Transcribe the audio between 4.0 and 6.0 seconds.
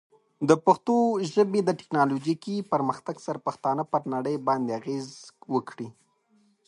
نړۍ باندې اغېز وکړي.